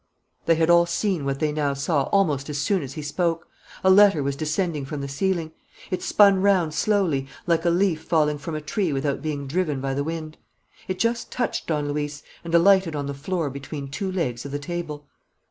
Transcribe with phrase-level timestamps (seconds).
[0.47, 3.47] They had all seen what they now saw almost as soon as he spoke.
[3.83, 5.51] A letter was descending from the ceiling.
[5.91, 9.93] It spun round slowly, like a leaf falling from a tree without being driven by
[9.93, 10.37] the wind.
[10.87, 14.57] It just touched Don Luis and alighted on the floor between two legs of the
[14.57, 15.05] table.